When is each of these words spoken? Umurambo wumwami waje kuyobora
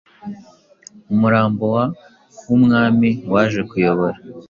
Umurambo 1.13 1.67
wumwami 2.47 3.09
waje 3.33 3.61
kuyobora 3.69 4.17